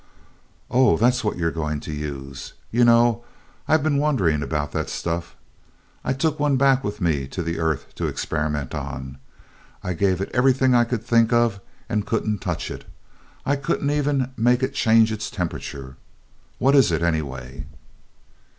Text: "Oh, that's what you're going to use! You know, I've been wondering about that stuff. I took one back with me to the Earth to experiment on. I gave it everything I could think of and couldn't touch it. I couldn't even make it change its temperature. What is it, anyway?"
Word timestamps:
"Oh, 0.71 0.97
that's 0.97 1.23
what 1.23 1.37
you're 1.37 1.51
going 1.51 1.79
to 1.81 1.93
use! 1.93 2.53
You 2.71 2.83
know, 2.83 3.23
I've 3.67 3.83
been 3.83 3.99
wondering 3.99 4.41
about 4.41 4.71
that 4.71 4.89
stuff. 4.89 5.35
I 6.03 6.11
took 6.11 6.39
one 6.39 6.57
back 6.57 6.83
with 6.83 7.01
me 7.01 7.27
to 7.27 7.43
the 7.43 7.59
Earth 7.59 7.93
to 7.97 8.07
experiment 8.07 8.73
on. 8.73 9.19
I 9.83 9.93
gave 9.93 10.19
it 10.19 10.31
everything 10.33 10.73
I 10.73 10.85
could 10.85 11.03
think 11.05 11.31
of 11.31 11.59
and 11.87 12.03
couldn't 12.03 12.39
touch 12.41 12.71
it. 12.71 12.85
I 13.45 13.55
couldn't 13.55 13.91
even 13.91 14.31
make 14.35 14.63
it 14.63 14.73
change 14.73 15.11
its 15.11 15.29
temperature. 15.29 15.97
What 16.57 16.73
is 16.73 16.91
it, 16.91 17.03
anyway?" 17.03 17.67